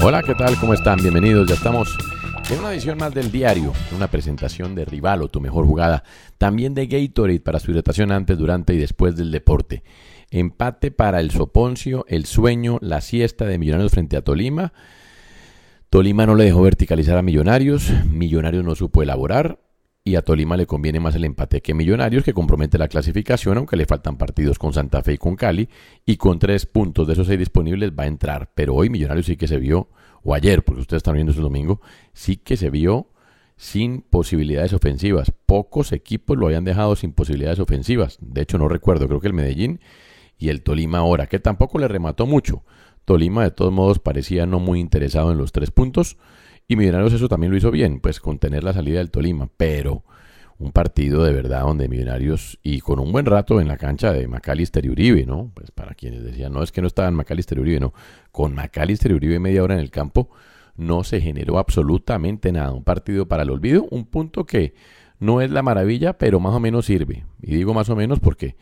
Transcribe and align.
Hola, 0.00 0.22
¿qué 0.22 0.34
tal? 0.34 0.58
¿Cómo 0.58 0.72
están? 0.72 0.98
Bienvenidos. 1.02 1.46
Ya 1.46 1.54
estamos 1.54 1.94
en 2.50 2.60
una 2.60 2.72
edición 2.72 2.96
más 2.96 3.12
del 3.12 3.30
diario, 3.30 3.74
una 3.94 4.08
presentación 4.08 4.74
de 4.74 4.86
Rival 4.86 5.20
o 5.20 5.28
tu 5.28 5.38
mejor 5.38 5.66
jugada, 5.66 6.02
también 6.38 6.72
de 6.72 6.86
Gatorade 6.86 7.40
para 7.40 7.60
su 7.60 7.70
hidratación 7.72 8.10
antes, 8.10 8.38
durante 8.38 8.72
y 8.72 8.78
después 8.78 9.16
del 9.16 9.30
deporte. 9.30 9.82
Empate 10.30 10.90
para 10.90 11.20
el 11.20 11.30
Soponcio, 11.30 12.06
el 12.08 12.24
sueño, 12.24 12.78
la 12.80 13.02
siesta 13.02 13.44
de 13.44 13.58
Millonarios 13.58 13.92
frente 13.92 14.16
a 14.16 14.22
Tolima. 14.22 14.72
Tolima 15.90 16.26
no 16.26 16.34
le 16.34 16.44
dejó 16.44 16.60
verticalizar 16.62 17.16
a 17.16 17.22
Millonarios, 17.22 17.90
Millonarios 18.10 18.62
no 18.62 18.74
supo 18.74 19.02
elaborar 19.02 19.58
y 20.04 20.16
a 20.16 20.22
Tolima 20.22 20.56
le 20.56 20.66
conviene 20.66 21.00
más 21.00 21.14
el 21.14 21.24
empate 21.24 21.62
que 21.62 21.72
Millonarios, 21.72 22.24
que 22.24 22.34
compromete 22.34 22.76
la 22.76 22.88
clasificación, 22.88 23.56
aunque 23.56 23.76
le 23.76 23.86
faltan 23.86 24.18
partidos 24.18 24.58
con 24.58 24.72
Santa 24.74 25.02
Fe 25.02 25.14
y 25.14 25.18
con 25.18 25.36
Cali, 25.36 25.68
y 26.04 26.16
con 26.16 26.38
tres 26.38 26.66
puntos 26.66 27.06
de 27.06 27.14
esos 27.14 27.26
seis 27.26 27.38
disponibles 27.38 27.92
va 27.98 28.04
a 28.04 28.06
entrar. 28.06 28.50
Pero 28.54 28.74
hoy 28.74 28.90
Millonarios 28.90 29.26
sí 29.26 29.36
que 29.36 29.48
se 29.48 29.58
vio, 29.58 29.88
o 30.22 30.34
ayer, 30.34 30.62
porque 30.62 30.82
ustedes 30.82 31.00
están 31.00 31.14
viendo 31.14 31.32
eso 31.32 31.40
el 31.40 31.44
domingo, 31.44 31.80
sí 32.12 32.36
que 32.36 32.56
se 32.56 32.70
vio 32.70 33.08
sin 33.56 34.02
posibilidades 34.02 34.72
ofensivas. 34.72 35.32
Pocos 35.46 35.92
equipos 35.92 36.36
lo 36.38 36.46
habían 36.46 36.64
dejado 36.64 36.96
sin 36.96 37.12
posibilidades 37.12 37.60
ofensivas. 37.60 38.18
De 38.20 38.42
hecho, 38.42 38.56
no 38.56 38.68
recuerdo, 38.68 39.08
creo 39.08 39.20
que 39.20 39.28
el 39.28 39.34
Medellín 39.34 39.80
y 40.38 40.48
el 40.48 40.62
Tolima 40.62 40.98
ahora, 40.98 41.26
que 41.26 41.38
tampoco 41.38 41.78
le 41.78 41.88
remató 41.88 42.26
mucho. 42.26 42.64
Tolima, 43.04 43.42
de 43.42 43.50
todos 43.50 43.72
modos, 43.72 43.98
parecía 43.98 44.46
no 44.46 44.60
muy 44.60 44.80
interesado 44.80 45.32
en 45.32 45.38
los 45.38 45.52
tres 45.52 45.70
puntos 45.70 46.16
y 46.68 46.76
Millonarios 46.76 47.14
eso 47.14 47.28
también 47.28 47.50
lo 47.50 47.56
hizo 47.56 47.70
bien, 47.70 48.00
pues 48.00 48.20
contener 48.20 48.62
la 48.62 48.74
salida 48.74 48.98
del 48.98 49.10
Tolima, 49.10 49.48
pero 49.56 50.04
un 50.58 50.72
partido 50.72 51.24
de 51.24 51.32
verdad 51.32 51.62
donde 51.62 51.88
Millonarios 51.88 52.58
y 52.62 52.80
con 52.80 52.98
un 52.98 53.10
buen 53.10 53.24
rato 53.24 53.60
en 53.60 53.68
la 53.68 53.78
cancha 53.78 54.12
de 54.12 54.28
Macalister 54.28 54.84
y 54.84 54.90
Uribe, 54.90 55.24
¿no? 55.24 55.50
Pues 55.54 55.70
para 55.70 55.94
quienes 55.94 56.22
decían, 56.24 56.52
no 56.52 56.62
es 56.62 56.72
que 56.72 56.82
no 56.82 56.86
estaban 56.86 57.14
Macalister 57.14 57.56
y 57.58 57.60
Uribe, 57.62 57.80
no, 57.80 57.94
con 58.32 58.54
Macalister 58.54 59.10
y 59.12 59.14
Uribe 59.14 59.38
media 59.38 59.62
hora 59.62 59.74
en 59.74 59.80
el 59.80 59.90
campo 59.90 60.28
no 60.76 61.04
se 61.04 61.20
generó 61.20 61.58
absolutamente 61.58 62.52
nada, 62.52 62.72
un 62.72 62.84
partido 62.84 63.26
para 63.26 63.42
el 63.42 63.50
olvido, 63.50 63.86
un 63.90 64.04
punto 64.04 64.46
que 64.46 64.74
no 65.18 65.40
es 65.40 65.50
la 65.50 65.62
maravilla, 65.62 66.18
pero 66.18 66.38
más 66.38 66.54
o 66.54 66.60
menos 66.60 66.86
sirve. 66.86 67.24
Y 67.42 67.56
digo 67.56 67.74
más 67.74 67.88
o 67.90 67.96
menos 67.96 68.20
porque 68.20 68.56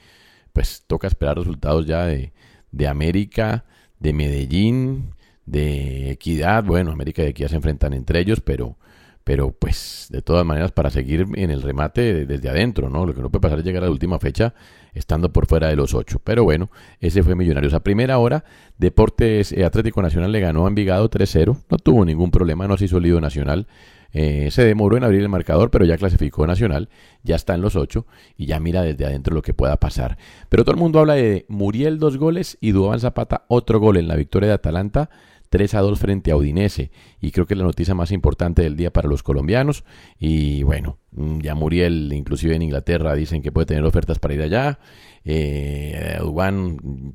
pues 0.56 0.84
toca 0.86 1.06
esperar 1.06 1.36
resultados 1.36 1.84
ya 1.84 2.06
de, 2.06 2.32
de 2.72 2.88
América, 2.88 3.66
de 3.98 4.14
Medellín, 4.14 5.10
de 5.44 6.10
equidad. 6.10 6.64
Bueno, 6.64 6.92
América 6.92 7.22
y 7.22 7.26
Equidad 7.26 7.50
se 7.50 7.56
enfrentan 7.56 7.92
entre 7.92 8.20
ellos, 8.20 8.40
pero, 8.40 8.78
pero 9.26 9.50
pues 9.50 10.06
de 10.10 10.22
todas 10.22 10.46
maneras 10.46 10.70
para 10.70 10.88
seguir 10.88 11.26
en 11.34 11.50
el 11.50 11.60
remate 11.60 12.26
desde 12.26 12.48
adentro, 12.48 12.88
¿no? 12.88 13.04
Lo 13.04 13.12
que 13.12 13.20
no 13.20 13.28
puede 13.28 13.40
pasar 13.40 13.58
es 13.58 13.64
llegar 13.64 13.82
a 13.82 13.86
la 13.86 13.90
última 13.90 14.20
fecha 14.20 14.54
estando 14.94 15.32
por 15.32 15.46
fuera 15.46 15.66
de 15.66 15.74
los 15.74 15.94
ocho. 15.94 16.20
Pero 16.22 16.44
bueno, 16.44 16.70
ese 17.00 17.24
fue 17.24 17.34
Millonarios. 17.34 17.74
A 17.74 17.80
primera 17.80 18.18
hora, 18.18 18.44
Deportes 18.78 19.50
eh, 19.50 19.64
Atlético 19.64 20.00
Nacional 20.00 20.30
le 20.30 20.38
ganó 20.38 20.64
a 20.64 20.68
Envigado 20.68 21.10
3-0. 21.10 21.56
No 21.68 21.76
tuvo 21.78 22.04
ningún 22.04 22.30
problema, 22.30 22.68
no 22.68 22.76
se 22.76 22.84
hizo 22.84 23.00
lío 23.00 23.20
Nacional. 23.20 23.66
Eh, 24.12 24.52
se 24.52 24.64
demoró 24.64 24.96
en 24.96 25.02
abrir 25.02 25.22
el 25.22 25.28
marcador, 25.28 25.72
pero 25.72 25.84
ya 25.84 25.96
clasificó 25.96 26.46
Nacional, 26.46 26.88
ya 27.24 27.34
está 27.34 27.56
en 27.56 27.62
los 27.62 27.74
ocho 27.74 28.06
y 28.36 28.46
ya 28.46 28.60
mira 28.60 28.82
desde 28.82 29.06
adentro 29.06 29.34
lo 29.34 29.42
que 29.42 29.54
pueda 29.54 29.76
pasar. 29.78 30.18
Pero 30.48 30.62
todo 30.62 30.76
el 30.76 30.80
mundo 30.80 31.00
habla 31.00 31.14
de 31.14 31.46
Muriel 31.48 31.98
dos 31.98 32.16
goles 32.16 32.58
y 32.60 32.70
Duván 32.70 33.00
Zapata 33.00 33.44
otro 33.48 33.80
gol 33.80 33.96
en 33.96 34.06
la 34.06 34.14
victoria 34.14 34.50
de 34.50 34.54
Atalanta 34.54 35.10
3 35.56 35.72
a 35.72 35.80
2 35.80 35.98
frente 35.98 36.30
a 36.30 36.36
Udinese. 36.36 36.90
Y 37.18 37.30
creo 37.30 37.46
que 37.46 37.54
es 37.54 37.58
la 37.58 37.64
noticia 37.64 37.94
más 37.94 38.12
importante 38.12 38.60
del 38.60 38.76
día 38.76 38.92
para 38.92 39.08
los 39.08 39.22
colombianos. 39.22 39.84
Y 40.18 40.62
bueno, 40.64 40.98
mm, 41.12 41.38
ya 41.40 41.54
Muriel, 41.54 42.12
inclusive 42.12 42.54
en 42.54 42.60
Inglaterra, 42.60 43.14
dicen 43.14 43.40
que 43.40 43.50
puede 43.50 43.64
tener 43.64 43.82
ofertas 43.84 44.18
para 44.18 44.34
ir 44.34 44.42
allá. 44.42 44.78
Eh, 45.24 46.18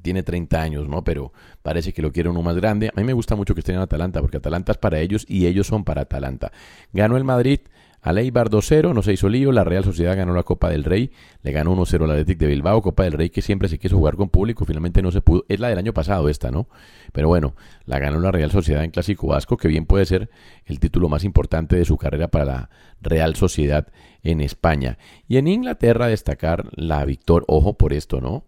tiene 0.01 0.23
30 0.23 0.59
años, 0.59 0.89
¿no? 0.89 1.03
Pero 1.03 1.33
parece 1.61 1.93
que 1.93 2.01
lo 2.01 2.11
quiere 2.11 2.29
uno 2.29 2.41
más 2.41 2.55
grande. 2.55 2.89
A 2.89 2.99
mí 2.99 3.05
me 3.05 3.13
gusta 3.13 3.35
mucho 3.35 3.53
que 3.53 3.59
esté 3.59 3.73
en 3.73 3.79
Atalanta, 3.79 4.21
porque 4.21 4.37
Atalanta 4.37 4.71
es 4.71 4.79
para 4.79 4.99
ellos 4.99 5.23
y 5.29 5.45
ellos 5.45 5.67
son 5.67 5.83
para 5.83 6.01
Atalanta. 6.01 6.51
Ganó 6.93 7.17
el 7.17 7.23
Madrid 7.23 7.59
a 8.01 8.13
Leibar 8.13 8.49
2-0, 8.49 8.93
no 8.95 9.03
se 9.03 9.13
hizo 9.13 9.29
lío, 9.29 9.51
la 9.51 9.63
Real 9.63 9.83
Sociedad 9.83 10.17
ganó 10.17 10.33
la 10.33 10.41
Copa 10.41 10.69
del 10.69 10.83
Rey, 10.83 11.11
le 11.43 11.51
ganó 11.51 11.75
1-0 11.75 12.03
al 12.03 12.11
Athletic 12.11 12.39
de 12.39 12.47
Bilbao, 12.47 12.81
Copa 12.81 13.03
del 13.03 13.13
Rey 13.13 13.29
que 13.29 13.43
siempre 13.43 13.69
se 13.69 13.77
quiso 13.77 13.97
jugar 13.97 14.15
con 14.15 14.29
público, 14.29 14.65
finalmente 14.65 15.03
no 15.03 15.11
se 15.11 15.21
pudo, 15.21 15.45
es 15.49 15.59
la 15.59 15.69
del 15.69 15.77
año 15.77 15.93
pasado 15.93 16.27
esta, 16.27 16.49
¿no? 16.49 16.67
Pero 17.13 17.27
bueno, 17.27 17.55
la 17.85 17.99
ganó 17.99 18.19
la 18.19 18.31
Real 18.31 18.49
Sociedad 18.49 18.83
en 18.83 18.89
Clásico 18.89 19.27
Vasco, 19.27 19.55
que 19.55 19.67
bien 19.67 19.85
puede 19.85 20.05
ser 20.05 20.31
el 20.65 20.79
título 20.79 21.09
más 21.09 21.23
importante 21.23 21.75
de 21.75 21.85
su 21.85 21.97
carrera 21.97 22.29
para 22.29 22.45
la 22.45 22.69
Real 23.01 23.35
Sociedad 23.35 23.87
en 24.23 24.41
España. 24.41 24.97
Y 25.27 25.37
en 25.37 25.47
Inglaterra 25.47 26.07
destacar 26.07 26.69
la 26.75 27.05
victoria, 27.05 27.45
ojo 27.47 27.77
por 27.77 27.93
esto, 27.93 28.19
¿no? 28.19 28.45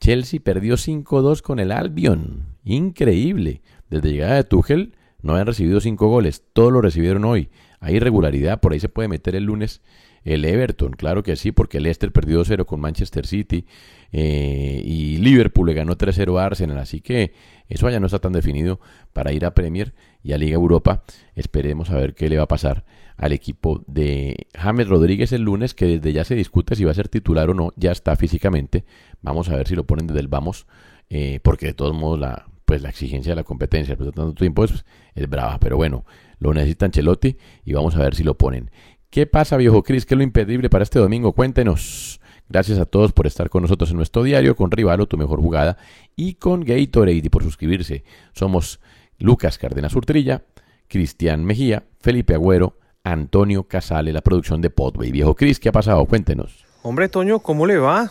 Chelsea 0.00 0.40
perdió 0.42 0.76
5-2 0.76 1.42
con 1.42 1.58
el 1.58 1.72
Albion, 1.72 2.56
increíble, 2.64 3.62
desde 3.90 4.12
llegada 4.12 4.34
de 4.36 4.44
Tuchel 4.44 4.96
no 5.20 5.32
habían 5.32 5.46
recibido 5.46 5.80
5 5.80 6.08
goles, 6.08 6.44
todos 6.52 6.70
lo 6.70 6.82
recibieron 6.82 7.24
hoy 7.24 7.48
hay 7.84 7.96
irregularidad, 7.96 8.60
por 8.60 8.72
ahí 8.72 8.80
se 8.80 8.88
puede 8.88 9.08
meter 9.08 9.36
el 9.36 9.44
lunes 9.44 9.82
el 10.24 10.46
Everton, 10.46 10.92
claro 10.92 11.22
que 11.22 11.36
sí, 11.36 11.52
porque 11.52 11.76
el 11.76 11.82
Leicester 11.82 12.10
perdió 12.10 12.42
2-0 12.42 12.64
con 12.64 12.80
Manchester 12.80 13.26
City 13.26 13.66
eh, 14.10 14.80
y 14.82 15.18
Liverpool 15.18 15.66
le 15.66 15.74
ganó 15.74 15.98
3-0 15.98 16.40
a 16.40 16.46
Arsenal, 16.46 16.78
así 16.78 17.02
que 17.02 17.32
eso 17.68 17.90
ya 17.90 18.00
no 18.00 18.06
está 18.06 18.20
tan 18.20 18.32
definido 18.32 18.80
para 19.12 19.32
ir 19.32 19.44
a 19.44 19.52
Premier 19.52 19.92
y 20.22 20.32
a 20.32 20.38
Liga 20.38 20.54
Europa. 20.54 21.02
Esperemos 21.34 21.90
a 21.90 21.96
ver 21.96 22.14
qué 22.14 22.30
le 22.30 22.38
va 22.38 22.44
a 22.44 22.48
pasar 22.48 22.86
al 23.18 23.32
equipo 23.32 23.84
de 23.86 24.46
James 24.54 24.88
Rodríguez 24.88 25.32
el 25.32 25.42
lunes, 25.42 25.74
que 25.74 25.86
desde 25.86 26.12
ya 26.14 26.24
se 26.24 26.34
discute 26.34 26.74
si 26.74 26.84
va 26.84 26.92
a 26.92 26.94
ser 26.94 27.08
titular 27.08 27.50
o 27.50 27.54
no, 27.54 27.72
ya 27.76 27.92
está 27.92 28.16
físicamente. 28.16 28.84
Vamos 29.20 29.50
a 29.50 29.56
ver 29.56 29.68
si 29.68 29.74
lo 29.74 29.84
ponen 29.84 30.06
desde 30.06 30.20
el 30.20 30.28
vamos, 30.28 30.66
eh, 31.10 31.38
porque 31.42 31.66
de 31.66 31.74
todos 31.74 31.94
modos 31.94 32.18
la, 32.18 32.46
pues 32.64 32.82
la 32.82 32.88
exigencia 32.88 33.32
de 33.32 33.36
la 33.36 33.44
competencia, 33.44 33.96
pero 33.96 34.12
tanto 34.12 34.34
tiempo 34.34 34.64
es, 34.64 34.84
es 35.14 35.28
brava, 35.28 35.58
pero 35.58 35.76
bueno, 35.76 36.04
lo 36.38 36.52
necesita 36.52 36.86
Ancelotti 36.86 37.36
y 37.64 37.72
vamos 37.72 37.96
a 37.96 38.00
ver 38.00 38.14
si 38.14 38.22
lo 38.22 38.36
ponen. 38.36 38.70
¿Qué 39.10 39.26
pasa, 39.26 39.56
viejo 39.56 39.82
Cris? 39.82 40.06
¿Qué 40.06 40.14
es 40.14 40.18
lo 40.18 40.24
impedible 40.24 40.68
para 40.70 40.82
este 40.82 40.98
domingo? 40.98 41.32
Cuéntenos. 41.32 42.20
Gracias 42.48 42.78
a 42.78 42.84
todos 42.84 43.12
por 43.12 43.26
estar 43.26 43.48
con 43.48 43.62
nosotros 43.62 43.90
en 43.90 43.96
nuestro 43.96 44.22
diario, 44.22 44.54
con 44.56 44.70
Rivalo, 44.70 45.06
tu 45.06 45.16
mejor 45.16 45.40
jugada, 45.40 45.78
y 46.14 46.34
con 46.34 46.62
Gatorade 46.64 47.22
y 47.24 47.28
por 47.28 47.42
suscribirse. 47.42 48.04
Somos 48.32 48.80
Lucas 49.18 49.56
Cárdenas 49.56 49.94
Urtrilla, 49.94 50.42
Cristian 50.88 51.44
Mejía, 51.44 51.84
Felipe 52.00 52.34
Agüero, 52.34 52.76
Antonio 53.02 53.64
Casale, 53.64 54.12
la 54.12 54.20
producción 54.20 54.60
de 54.60 54.70
Podway. 54.70 55.10
Viejo 55.10 55.34
Cris, 55.34 55.58
¿qué 55.58 55.68
ha 55.68 55.72
pasado? 55.72 56.04
Cuéntenos. 56.06 56.64
Hombre, 56.82 57.08
Toño, 57.08 57.38
¿cómo 57.38 57.66
le 57.66 57.78
va? 57.78 58.08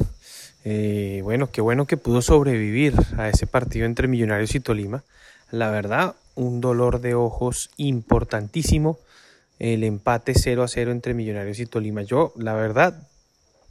Eh, 0.65 1.21
bueno, 1.23 1.51
qué 1.51 1.61
bueno 1.61 1.85
que 1.85 1.97
pudo 1.97 2.21
sobrevivir 2.21 2.93
a 3.17 3.29
ese 3.29 3.47
partido 3.47 3.85
entre 3.85 4.07
Millonarios 4.07 4.55
y 4.55 4.59
Tolima. 4.59 5.03
La 5.51 5.69
verdad, 5.69 6.15
un 6.35 6.61
dolor 6.61 7.01
de 7.01 7.15
ojos 7.15 7.69
importantísimo 7.77 8.97
el 9.59 9.83
empate 9.83 10.33
0 10.35 10.63
a 10.63 10.67
0 10.67 10.91
entre 10.91 11.13
Millonarios 11.13 11.59
y 11.59 11.65
Tolima. 11.65 12.01
Yo, 12.01 12.33
la 12.37 12.53
verdad, 12.53 13.07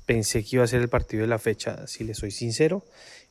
pensé 0.07 0.43
que 0.45 0.57
iba 0.57 0.65
a 0.65 0.69
ser 0.69 0.81
el 0.81 0.89
partido 0.89 1.23
de 1.23 1.29
la 1.29 1.39
fecha, 1.39 1.87
si 1.87 2.05
le 2.05 2.15
soy 2.15 2.31
sincero, 2.31 2.85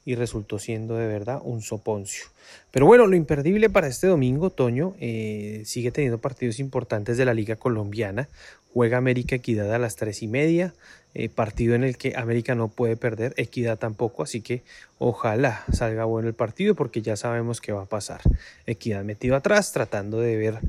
y 0.05 0.15
resultó 0.15 0.59
siendo 0.59 0.95
de 0.95 1.07
verdad 1.07 1.41
un 1.43 1.61
soponcio. 1.61 2.25
Pero 2.71 2.85
bueno, 2.85 3.07
lo 3.07 3.15
imperdible 3.15 3.69
para 3.69 3.87
este 3.87 4.07
domingo, 4.07 4.49
Toño, 4.49 4.95
eh, 4.99 5.61
sigue 5.65 5.91
teniendo 5.91 6.19
partidos 6.19 6.59
importantes 6.59 7.17
de 7.17 7.25
la 7.25 7.33
Liga 7.33 7.55
Colombiana. 7.55 8.27
Juega 8.73 8.97
América 8.97 9.35
Equidad 9.35 9.73
a 9.73 9.79
las 9.79 9.97
tres 9.97 10.23
y 10.23 10.27
media, 10.27 10.73
eh, 11.13 11.27
partido 11.27 11.75
en 11.75 11.83
el 11.83 11.97
que 11.97 12.15
América 12.15 12.55
no 12.55 12.69
puede 12.69 12.95
perder, 12.95 13.33
Equidad 13.35 13.77
tampoco, 13.77 14.23
así 14.23 14.39
que 14.39 14.63
ojalá 14.97 15.65
salga 15.73 16.05
bueno 16.05 16.29
el 16.29 16.33
partido 16.33 16.73
porque 16.73 17.01
ya 17.01 17.17
sabemos 17.17 17.59
qué 17.59 17.73
va 17.73 17.83
a 17.83 17.85
pasar. 17.85 18.21
Equidad 18.65 19.03
metido 19.03 19.35
atrás, 19.35 19.73
tratando 19.73 20.21
de 20.21 20.37
ver 20.37 20.59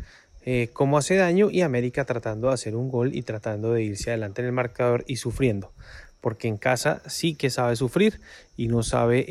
eh, 0.44 0.70
cómo 0.72 0.98
hace 0.98 1.14
daño 1.14 1.50
y 1.50 1.60
América 1.60 2.04
tratando 2.04 2.48
de 2.48 2.54
hacer 2.54 2.74
un 2.74 2.90
gol 2.90 3.14
y 3.14 3.22
tratando 3.22 3.72
de 3.72 3.84
irse 3.84 4.10
adelante 4.10 4.42
en 4.42 4.48
el 4.48 4.52
marcador 4.52 5.04
y 5.06 5.16
sufriendo, 5.16 5.70
porque 6.22 6.48
en 6.48 6.56
casa 6.56 7.02
sí 7.06 7.34
que 7.34 7.50
sabe 7.50 7.76
sufrir 7.76 8.22
y 8.56 8.68
no 8.68 8.82
sabe 8.82 9.26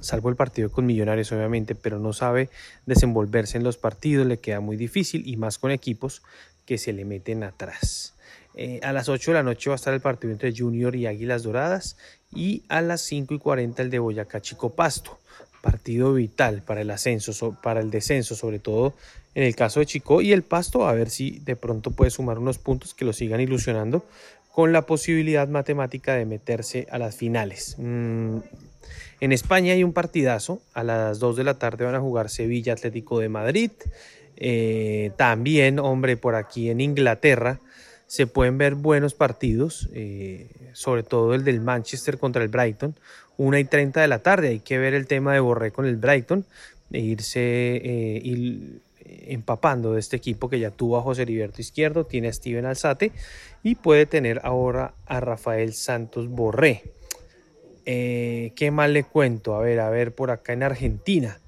salvo 0.00 0.28
el 0.28 0.36
partido 0.36 0.70
con 0.70 0.86
Millonarios 0.86 1.30
obviamente, 1.32 1.74
pero 1.74 1.98
no 1.98 2.12
sabe 2.12 2.48
desenvolverse 2.86 3.58
en 3.58 3.64
los 3.64 3.76
partidos, 3.76 4.26
le 4.26 4.38
queda 4.38 4.60
muy 4.60 4.76
difícil 4.76 5.26
y 5.26 5.36
más 5.36 5.58
con 5.58 5.70
equipos 5.70 6.22
que 6.66 6.78
se 6.78 6.92
le 6.92 7.04
meten 7.04 7.42
atrás. 7.42 8.14
Eh, 8.54 8.80
a 8.82 8.92
las 8.92 9.08
8 9.08 9.30
de 9.30 9.34
la 9.36 9.42
noche 9.42 9.70
va 9.70 9.74
a 9.74 9.76
estar 9.76 9.94
el 9.94 10.00
partido 10.00 10.32
entre 10.32 10.54
Junior 10.54 10.96
y 10.96 11.06
Águilas 11.06 11.42
Doradas 11.42 11.96
y 12.34 12.64
a 12.68 12.80
las 12.80 13.00
5 13.02 13.34
y 13.34 13.38
40 13.38 13.82
el 13.82 13.90
de 13.90 13.98
Boyacá 13.98 14.40
Chico 14.40 14.74
Pasto. 14.74 15.18
Partido 15.62 16.14
vital 16.14 16.62
para 16.62 16.80
el 16.80 16.90
ascenso, 16.90 17.56
para 17.62 17.80
el 17.80 17.90
descenso, 17.90 18.34
sobre 18.34 18.58
todo 18.58 18.94
en 19.34 19.44
el 19.44 19.54
caso 19.54 19.80
de 19.80 19.86
Chico 19.86 20.22
y 20.22 20.32
el 20.32 20.42
Pasto, 20.42 20.88
a 20.88 20.94
ver 20.94 21.10
si 21.10 21.38
de 21.40 21.54
pronto 21.54 21.90
puede 21.90 22.10
sumar 22.10 22.38
unos 22.38 22.58
puntos 22.58 22.94
que 22.94 23.04
lo 23.04 23.12
sigan 23.12 23.40
ilusionando 23.40 24.04
con 24.52 24.72
la 24.72 24.82
posibilidad 24.82 25.48
matemática 25.48 26.14
de 26.14 26.26
meterse 26.26 26.86
a 26.90 26.98
las 26.98 27.16
finales. 27.16 27.76
Mm, 27.78 28.38
en 29.20 29.32
España 29.32 29.74
hay 29.74 29.84
un 29.84 29.92
partidazo, 29.92 30.60
a 30.72 30.82
las 30.82 31.18
2 31.18 31.36
de 31.36 31.44
la 31.44 31.58
tarde 31.58 31.84
van 31.84 31.94
a 31.94 32.00
jugar 32.00 32.30
Sevilla 32.30 32.72
Atlético 32.72 33.18
de 33.20 33.28
Madrid. 33.28 33.70
Eh, 34.36 35.12
también, 35.16 35.78
hombre, 35.78 36.16
por 36.16 36.34
aquí 36.34 36.70
en 36.70 36.80
Inglaterra 36.80 37.60
se 38.06 38.26
pueden 38.26 38.58
ver 38.58 38.74
buenos 38.74 39.14
partidos, 39.14 39.88
eh, 39.92 40.48
sobre 40.72 41.02
todo 41.02 41.34
el 41.34 41.44
del 41.44 41.60
Manchester 41.60 42.18
contra 42.18 42.42
el 42.42 42.48
Brighton, 42.48 42.96
1 43.36 43.58
y 43.58 43.64
30 43.64 44.00
de 44.00 44.08
la 44.08 44.18
tarde. 44.20 44.48
Hay 44.48 44.60
que 44.60 44.78
ver 44.78 44.94
el 44.94 45.06
tema 45.06 45.34
de 45.34 45.40
Borré 45.40 45.70
con 45.70 45.86
el 45.86 45.96
Brighton 45.96 46.44
e 46.90 47.00
irse 47.00 47.40
eh, 47.76 48.20
empapando 49.26 49.94
de 49.94 50.00
este 50.00 50.16
equipo 50.16 50.48
que 50.48 50.60
ya 50.60 50.70
tuvo 50.70 50.98
a 50.98 51.02
José 51.02 51.22
Heriberto 51.22 51.60
Izquierdo, 51.60 52.06
tiene 52.06 52.28
a 52.28 52.32
Steven 52.32 52.66
Alzate 52.66 53.12
y 53.62 53.74
puede 53.74 54.06
tener 54.06 54.40
ahora 54.44 54.94
a 55.06 55.20
Rafael 55.20 55.72
Santos 55.74 56.28
Borré. 56.28 56.92
Eh, 57.86 58.52
¿Qué 58.56 58.70
más 58.70 58.90
le 58.90 59.04
cuento? 59.04 59.54
A 59.56 59.60
ver, 59.60 59.80
a 59.80 59.90
ver, 59.90 60.14
por 60.14 60.30
acá 60.30 60.52
en 60.52 60.62
Argentina. 60.62 61.40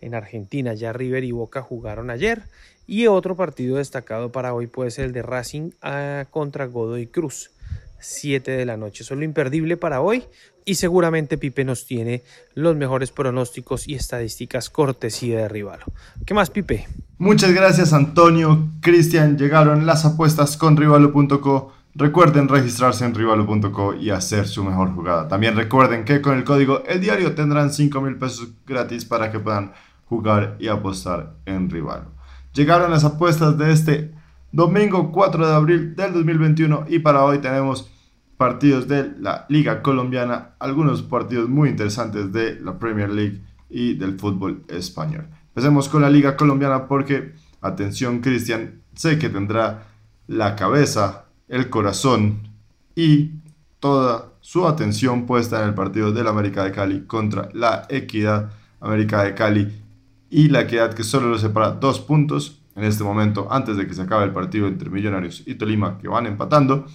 En 0.00 0.14
Argentina 0.14 0.74
ya 0.74 0.92
River 0.92 1.24
y 1.24 1.32
Boca 1.32 1.62
jugaron 1.62 2.10
ayer 2.10 2.42
y 2.86 3.06
otro 3.06 3.36
partido 3.36 3.78
destacado 3.78 4.32
para 4.32 4.54
hoy 4.54 4.66
puede 4.66 4.90
ser 4.90 5.06
el 5.06 5.12
de 5.12 5.22
Racing 5.22 5.70
ah, 5.80 6.26
contra 6.30 6.66
Godoy 6.66 7.06
Cruz. 7.06 7.50
7 7.98 8.50
de 8.50 8.66
la 8.66 8.76
noche. 8.76 9.04
Solo 9.04 9.24
imperdible 9.24 9.76
para 9.76 10.00
hoy. 10.00 10.24
Y 10.64 10.76
seguramente 10.76 11.36
Pipe 11.36 11.64
nos 11.64 11.84
tiene 11.84 12.22
los 12.54 12.74
mejores 12.74 13.10
pronósticos 13.10 13.86
y 13.86 13.94
estadísticas 13.94 14.70
cortesía 14.70 15.38
de 15.38 15.48
Rivalo. 15.48 15.84
¿Qué 16.24 16.32
más, 16.32 16.50
Pipe? 16.50 16.86
Muchas 17.18 17.52
gracias, 17.52 17.92
Antonio. 17.92 18.70
Cristian, 18.80 19.36
llegaron 19.36 19.84
las 19.84 20.06
apuestas 20.06 20.56
con 20.56 20.76
Rivalo.co. 20.76 21.72
Recuerden 21.94 22.48
registrarse 22.48 23.04
en 23.04 23.14
Rivalo.co 23.14 23.94
y 23.94 24.10
hacer 24.10 24.48
su 24.48 24.64
mejor 24.64 24.94
jugada. 24.94 25.28
También 25.28 25.54
recuerden 25.54 26.04
que 26.04 26.22
con 26.22 26.36
el 26.36 26.44
código 26.44 26.82
El 26.86 27.00
Diario 27.00 27.34
tendrán 27.34 27.72
5 27.72 28.00
mil 28.00 28.16
pesos 28.16 28.48
gratis 28.66 29.04
para 29.04 29.30
que 29.30 29.38
puedan 29.38 29.72
jugar 30.06 30.56
y 30.58 30.68
apostar 30.68 31.34
en 31.44 31.68
Rivalo. 31.70 32.10
Llegaron 32.54 32.90
las 32.90 33.04
apuestas 33.04 33.58
de 33.58 33.72
este 33.72 34.13
domingo 34.54 35.10
4 35.10 35.48
de 35.48 35.52
abril 35.52 35.96
del 35.96 36.12
2021 36.12 36.84
y 36.88 37.00
para 37.00 37.24
hoy 37.24 37.38
tenemos 37.38 37.90
partidos 38.36 38.86
de 38.86 39.10
la 39.18 39.46
Liga 39.48 39.82
Colombiana, 39.82 40.50
algunos 40.60 41.02
partidos 41.02 41.48
muy 41.48 41.70
interesantes 41.70 42.32
de 42.32 42.60
la 42.60 42.78
Premier 42.78 43.10
League 43.10 43.40
y 43.68 43.94
del 43.94 44.16
fútbol 44.16 44.64
español. 44.68 45.26
Empecemos 45.48 45.88
con 45.88 46.02
la 46.02 46.10
Liga 46.10 46.36
Colombiana 46.36 46.86
porque, 46.86 47.32
atención 47.60 48.20
Cristian, 48.20 48.80
sé 48.94 49.18
que 49.18 49.28
tendrá 49.28 49.88
la 50.28 50.54
cabeza, 50.54 51.24
el 51.48 51.68
corazón 51.68 52.48
y 52.94 53.32
toda 53.80 54.34
su 54.40 54.68
atención 54.68 55.26
puesta 55.26 55.62
en 55.62 55.70
el 55.70 55.74
partido 55.74 56.12
del 56.12 56.28
América 56.28 56.62
de 56.62 56.70
Cali 56.70 57.00
contra 57.06 57.48
la 57.54 57.86
Equidad 57.88 58.52
América 58.80 59.24
de 59.24 59.34
Cali 59.34 59.82
y 60.30 60.48
la 60.48 60.60
Equidad 60.60 60.94
que 60.94 61.02
solo 61.02 61.28
lo 61.28 61.38
separa 61.38 61.72
dos 61.72 61.98
puntos 61.98 62.60
en 62.76 62.84
este 62.84 63.04
momento 63.04 63.48
antes 63.50 63.76
de 63.76 63.86
que 63.86 63.94
se 63.94 64.02
acabe 64.02 64.24
el 64.24 64.32
partido 64.32 64.66
entre 64.66 64.90
Millonarios 64.90 65.42
y 65.46 65.54
Tolima 65.54 65.98
que 65.98 66.08
van 66.08 66.26
empatando. 66.26 66.86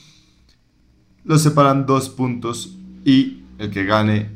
Los 1.23 1.41
separan 1.41 1.85
dos 1.85 2.09
puntos 2.09 2.77
y 3.05 3.43
el 3.57 3.69
que 3.71 3.85
gane 3.85 4.31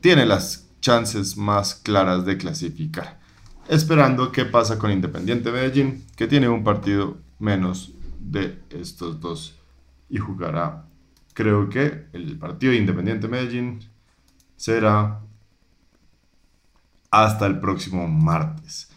tiene 0.00 0.26
las 0.26 0.68
chances 0.80 1.36
más 1.36 1.74
claras 1.74 2.24
de 2.24 2.36
clasificar. 2.36 3.18
Esperando 3.68 4.30
qué 4.30 4.44
pasa 4.44 4.78
con 4.78 4.92
Independiente 4.92 5.50
Medellín, 5.50 6.04
que 6.16 6.26
tiene 6.26 6.48
un 6.48 6.62
partido 6.62 7.18
menos 7.38 7.92
de 8.20 8.62
estos 8.70 9.20
dos 9.20 9.58
y 10.08 10.18
jugará. 10.18 10.86
Creo 11.34 11.68
que 11.68 12.06
el 12.12 12.38
partido 12.38 12.72
de 12.72 12.78
Independiente 12.78 13.28
Medellín 13.28 13.80
será 14.56 15.20
hasta 17.10 17.46
el 17.46 17.60
próximo 17.60 18.06
martes. 18.06 18.90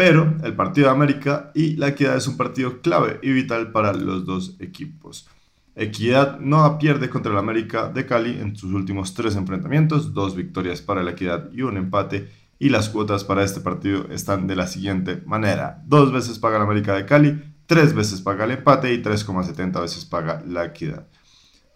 Pero 0.00 0.34
el 0.44 0.54
partido 0.54 0.86
de 0.86 0.94
América 0.94 1.50
y 1.54 1.76
la 1.76 1.88
Equidad 1.88 2.16
es 2.16 2.26
un 2.26 2.38
partido 2.38 2.80
clave 2.80 3.18
y 3.22 3.32
vital 3.32 3.70
para 3.70 3.92
los 3.92 4.24
dos 4.24 4.56
equipos. 4.58 5.28
Equidad 5.74 6.40
no 6.40 6.78
pierde 6.78 7.10
contra 7.10 7.32
el 7.32 7.36
América 7.36 7.90
de 7.90 8.06
Cali 8.06 8.40
en 8.40 8.56
sus 8.56 8.72
últimos 8.72 9.12
tres 9.12 9.36
enfrentamientos, 9.36 10.14
dos 10.14 10.34
victorias 10.34 10.80
para 10.80 11.02
la 11.02 11.10
Equidad 11.10 11.50
y 11.52 11.60
un 11.60 11.76
empate. 11.76 12.30
Y 12.58 12.70
las 12.70 12.88
cuotas 12.88 13.24
para 13.24 13.44
este 13.44 13.60
partido 13.60 14.06
están 14.10 14.46
de 14.46 14.56
la 14.56 14.68
siguiente 14.68 15.22
manera. 15.26 15.82
Dos 15.84 16.10
veces 16.10 16.38
paga 16.38 16.56
la 16.56 16.64
América 16.64 16.94
de 16.94 17.04
Cali, 17.04 17.38
tres 17.66 17.92
veces 17.92 18.22
paga 18.22 18.46
el 18.46 18.52
empate 18.52 18.94
y 18.94 19.02
3,70 19.02 19.82
veces 19.82 20.06
paga 20.06 20.42
la 20.48 20.64
Equidad. 20.64 21.08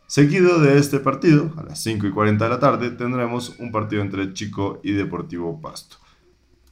Seguido 0.07 0.61
de 0.61 0.79
este 0.79 0.99
partido, 0.99 1.53
a 1.59 1.63
las 1.65 1.83
5 1.83 2.07
y 2.07 2.11
40 2.11 2.43
de 2.43 2.51
la 2.51 2.59
tarde, 2.59 2.89
tendremos 2.89 3.59
un 3.59 3.71
partido 3.71 4.01
entre 4.01 4.33
Chico 4.33 4.81
y 4.83 4.93
Deportivo 4.93 5.61
Pasto. 5.61 5.99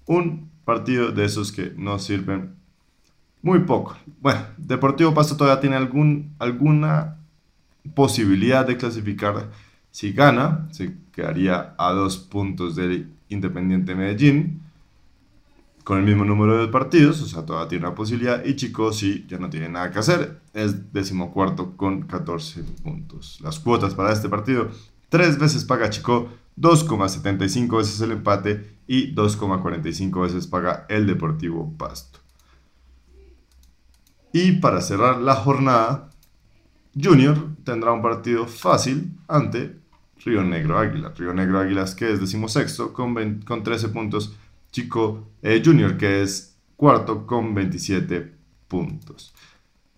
Un 0.07 0.52
partido 0.65 1.13
de 1.13 1.25
esos 1.25 1.53
que 1.53 1.73
no 1.77 1.99
sirven 1.99 2.55
muy 3.43 3.61
poco. 3.61 3.97
Bueno, 4.21 4.41
Deportivo 4.57 5.13
Pasto 5.13 5.37
todavía 5.37 5.61
tiene 5.61 5.77
algún, 5.77 6.35
alguna 6.39 7.19
posibilidad 7.95 8.67
de 8.67 8.77
clasificar. 8.77 9.51
Si 9.91 10.13
gana, 10.13 10.69
se 10.71 10.95
quedaría 11.13 11.75
a 11.77 11.93
dos 11.93 12.17
puntos 12.17 12.77
del 12.77 13.13
Independiente 13.29 13.95
Medellín 13.95 14.61
con 15.85 15.99
el 15.99 16.05
mismo 16.05 16.25
número 16.25 16.59
de 16.59 16.69
partidos, 16.69 17.21
o 17.23 17.27
sea, 17.27 17.45
todavía 17.45 17.69
tiene 17.69 17.87
una 17.87 17.95
posibilidad. 17.95 18.45
Y 18.45 18.55
Chico 18.55 18.93
sí, 18.93 19.27
ya 19.29 19.39
no 19.39 19.51
tiene 19.51 19.69
nada 19.69 19.91
que 19.91 19.99
hacer, 19.99 20.41
es 20.55 20.93
decimocuarto 20.93 21.77
con 21.77 22.03
14 22.03 22.63
puntos. 22.83 23.41
Las 23.43 23.59
cuotas 23.59 23.95
para 23.95 24.13
este 24.13 24.29
partido, 24.29 24.69
tres 25.09 25.39
veces 25.39 25.65
paga 25.65 25.91
Chico, 25.91 26.29
2,75 26.59 27.79
veces 27.79 28.01
el 28.01 28.13
empate 28.13 28.77
y 28.87 29.15
2,45 29.15 30.23
veces 30.23 30.47
paga 30.47 30.87
el 30.89 31.07
Deportivo 31.07 31.73
Pasto. 31.77 32.21
Y 34.33 34.53
para 34.53 34.81
cerrar 34.81 35.19
la 35.19 35.35
jornada, 35.35 36.11
Junior 37.01 37.49
tendrá 37.65 37.93
un 37.93 38.03
partido 38.03 38.47
fácil 38.47 39.13
ante 39.29 39.79
Río 40.25 40.43
Negro 40.43 40.79
Águila. 40.79 41.13
Río 41.17 41.35
Negro 41.35 41.59
Águilas 41.59 41.95
que 41.95 42.13
es 42.13 42.21
decimosexto 42.21 42.93
con, 42.93 43.41
con 43.43 43.63
13 43.63 43.89
puntos 43.89 44.35
Chico 44.71 45.29
eh, 45.43 45.63
Junior, 45.65 45.99
que 45.99 46.23
es 46.23 46.57
cuarto 46.77 47.27
con 47.27 47.55
27 47.55 48.33
puntos. 48.69 49.35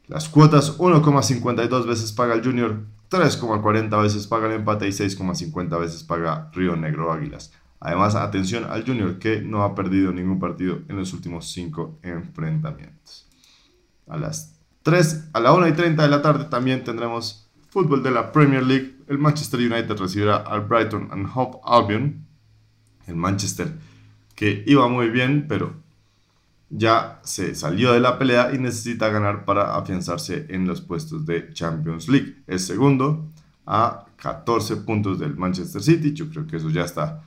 Las 0.09 0.29
cuotas 0.29 0.79
1,52 0.79 1.87
veces 1.87 2.13
paga 2.13 2.35
el 2.35 2.45
Junior, 2.45 2.85
3,40 3.15 4.03
veces 4.03 4.27
paga 4.27 4.47
el 4.47 4.55
empate 4.55 4.89
y 4.89 4.91
6,50 4.91 5.79
veces 5.79 6.03
paga 6.03 6.51
Río 6.53 6.75
Negro 6.75 7.13
Águilas. 7.13 7.53
Además, 7.79 8.17
atención 8.17 8.65
al 8.65 8.85
Junior 8.85 9.21
que 9.21 9.41
no 9.41 9.63
ha 9.63 9.77
perdido 9.77 10.13
ningún 10.13 10.41
partido 10.41 10.81
en 10.89 10.97
los 10.97 11.13
últimos 11.13 11.53
5 11.53 12.01
enfrentamientos. 12.03 13.29
A 14.09 14.17
las 14.17 14.59
3, 14.83 15.29
a 15.33 15.39
la 15.41 15.53
1 15.53 15.69
y 15.69 15.73
30 15.73 16.03
de 16.03 16.09
la 16.09 16.23
tarde 16.23 16.47
también 16.47 16.83
tendremos 16.83 17.49
fútbol 17.69 18.03
de 18.03 18.11
la 18.11 18.33
Premier 18.33 18.65
League. 18.65 18.97
El 19.07 19.19
Manchester 19.19 19.61
United 19.61 19.97
recibirá 19.97 20.39
al 20.39 20.63
Brighton 20.63 21.09
and 21.13 21.29
Hove 21.33 21.59
Albion. 21.65 22.27
El 23.07 23.15
Manchester 23.15 23.73
que 24.35 24.65
iba 24.67 24.89
muy 24.89 25.09
bien, 25.09 25.47
pero 25.49 25.84
ya 26.71 27.21
se 27.23 27.55
salió 27.55 27.93
de 27.93 28.01
la 28.01 28.19
pelea 28.19 28.53
y 28.55 28.59
necesita 28.59 29.09
ganar 29.09 29.45
para 29.45 29.77
afianzarse 29.77 30.47
en 30.49 30.67
los 30.67 30.81
puestos 30.81 31.25
de 31.27 31.53
Champions 31.53 32.09
League. 32.09 32.43
Es 32.47 32.67
segundo 32.67 33.31
a 33.67 34.07
14 34.17 34.77
puntos 34.79 35.19
del 35.19 35.37
Manchester 35.37 35.83
City. 35.83 36.13
Yo 36.13 36.29
creo 36.31 36.47
que 36.47 36.57
eso 36.57 36.71
ya 36.71 36.85
está 36.85 37.23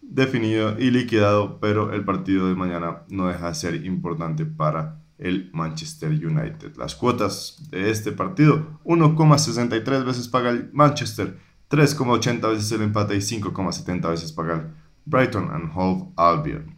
definido 0.00 0.78
y 0.78 0.90
liquidado, 0.90 1.58
pero 1.60 1.92
el 1.92 2.04
partido 2.04 2.48
de 2.48 2.54
mañana 2.54 3.02
no 3.08 3.28
deja 3.28 3.48
de 3.48 3.54
ser 3.54 3.84
importante 3.84 4.44
para 4.44 5.00
el 5.18 5.50
Manchester 5.52 6.10
United. 6.10 6.76
Las 6.76 6.94
cuotas 6.94 7.68
de 7.70 7.90
este 7.90 8.12
partido, 8.12 8.80
1,63 8.84 10.04
veces 10.04 10.28
paga 10.28 10.50
el 10.50 10.70
Manchester, 10.72 11.38
3,80 11.70 12.48
veces 12.50 12.72
el 12.72 12.82
empate 12.82 13.16
y 13.16 13.20
5,70 13.20 14.10
veces 14.10 14.32
paga 14.32 14.54
el 14.54 14.66
Brighton 15.06 15.50
and 15.50 15.70
Hove 15.74 16.12
Albion. 16.16 16.73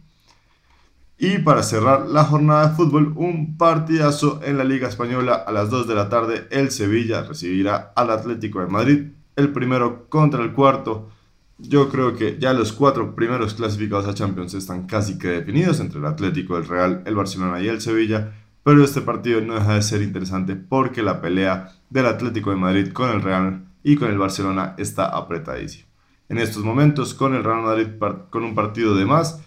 Y 1.19 1.39
para 1.39 1.63
cerrar 1.63 2.07
la 2.07 2.23
jornada 2.25 2.69
de 2.69 2.75
fútbol, 2.75 3.13
un 3.15 3.57
partidazo 3.57 4.39
en 4.43 4.57
la 4.57 4.63
Liga 4.63 4.87
Española 4.87 5.33
a 5.33 5.51
las 5.51 5.71
2 5.71 5.87
de 5.87 5.95
la 5.95 6.09
tarde. 6.09 6.47
El 6.51 6.69
Sevilla 6.69 7.23
recibirá 7.23 7.91
al 7.95 8.11
Atlético 8.11 8.59
de 8.59 8.67
Madrid, 8.67 9.07
el 9.35 9.51
primero 9.51 10.07
contra 10.09 10.43
el 10.43 10.53
cuarto. 10.53 11.09
Yo 11.57 11.89
creo 11.89 12.15
que 12.15 12.37
ya 12.39 12.53
los 12.53 12.71
cuatro 12.71 13.15
primeros 13.15 13.55
clasificados 13.55 14.07
a 14.07 14.13
Champions 14.13 14.53
están 14.53 14.85
casi 14.85 15.17
que 15.17 15.29
definidos 15.29 15.79
entre 15.79 15.97
el 15.97 16.05
Atlético, 16.05 16.55
el 16.55 16.67
Real, 16.67 17.01
el 17.07 17.15
Barcelona 17.15 17.59
y 17.61 17.67
el 17.67 17.81
Sevilla, 17.81 18.33
pero 18.61 18.83
este 18.83 19.01
partido 19.01 19.41
no 19.41 19.55
deja 19.55 19.73
de 19.73 19.81
ser 19.81 20.03
interesante 20.03 20.55
porque 20.55 21.01
la 21.01 21.19
pelea 21.19 21.71
del 21.89 22.05
Atlético 22.05 22.51
de 22.51 22.57
Madrid 22.57 22.91
con 22.93 23.09
el 23.09 23.23
Real 23.23 23.65
y 23.81 23.95
con 23.95 24.11
el 24.11 24.19
Barcelona 24.19 24.75
está 24.77 25.07
apretadísima. 25.07 25.87
En 26.29 26.37
estos 26.37 26.63
momentos, 26.63 27.15
con 27.15 27.33
el 27.33 27.43
Real 27.43 27.63
Madrid 27.63 27.87
con 28.29 28.43
un 28.43 28.53
partido 28.53 28.93
de 28.93 29.05
más, 29.05 29.41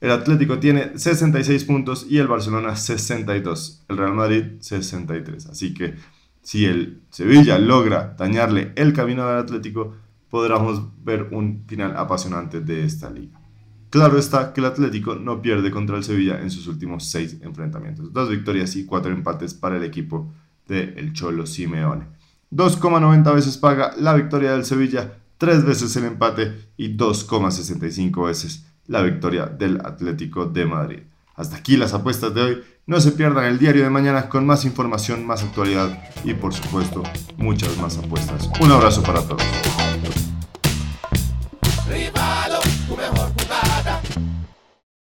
el 0.00 0.10
Atlético 0.10 0.58
tiene 0.58 0.98
66 0.98 1.64
puntos 1.64 2.06
y 2.08 2.18
el 2.18 2.26
Barcelona 2.26 2.76
62, 2.76 3.84
el 3.88 3.96
Real 3.96 4.14
Madrid 4.14 4.44
63. 4.60 5.46
Así 5.46 5.72
que 5.72 5.94
si 6.42 6.66
el 6.66 7.00
Sevilla 7.10 7.58
logra 7.58 8.14
dañarle 8.18 8.72
el 8.76 8.92
camino 8.92 9.24
al 9.24 9.38
Atlético, 9.38 9.96
podremos 10.28 10.82
ver 11.02 11.28
un 11.32 11.64
final 11.66 11.96
apasionante 11.96 12.60
de 12.60 12.84
esta 12.84 13.10
liga. 13.10 13.40
Claro 13.88 14.18
está 14.18 14.52
que 14.52 14.60
el 14.60 14.66
Atlético 14.66 15.14
no 15.14 15.40
pierde 15.40 15.70
contra 15.70 15.96
el 15.96 16.04
Sevilla 16.04 16.40
en 16.40 16.50
sus 16.50 16.66
últimos 16.66 17.06
seis 17.06 17.38
enfrentamientos. 17.40 18.12
Dos 18.12 18.28
victorias 18.28 18.76
y 18.76 18.84
cuatro 18.84 19.12
empates 19.12 19.54
para 19.54 19.78
el 19.78 19.84
equipo 19.84 20.30
del 20.68 20.98
el 20.98 21.12
Cholo 21.14 21.46
Simeone. 21.46 22.04
2,90 22.52 23.34
veces 23.34 23.56
paga 23.56 23.94
la 23.98 24.14
victoria 24.14 24.52
del 24.52 24.64
Sevilla, 24.64 25.18
tres 25.38 25.64
veces 25.64 25.96
el 25.96 26.04
empate 26.04 26.70
y 26.76 26.96
2,65 26.96 28.26
veces 28.26 28.66
la 28.88 29.02
victoria 29.02 29.46
del 29.46 29.80
Atlético 29.84 30.46
de 30.46 30.66
Madrid. 30.66 31.02
Hasta 31.34 31.56
aquí 31.56 31.76
las 31.76 31.92
apuestas 31.92 32.34
de 32.34 32.42
hoy. 32.42 32.64
No 32.86 33.00
se 33.00 33.12
pierdan 33.12 33.44
el 33.44 33.58
diario 33.58 33.82
de 33.82 33.90
mañana 33.90 34.28
con 34.28 34.46
más 34.46 34.64
información, 34.64 35.26
más 35.26 35.42
actualidad 35.42 35.98
y 36.24 36.34
por 36.34 36.54
supuesto 36.54 37.02
muchas 37.36 37.76
más 37.78 37.98
apuestas. 37.98 38.48
Un 38.60 38.70
abrazo 38.70 39.02
para 39.02 39.20
todos. 39.22 39.42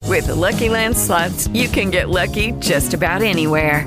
With 0.06 0.26
the 0.26 0.34
Lucky 0.34 0.68
Land 0.68 0.94
slots, 0.94 1.48
you 1.54 1.68
can 1.68 1.90
get 1.90 2.10
lucky 2.10 2.52
just 2.60 2.92
about 2.92 3.22
anywhere. 3.22 3.86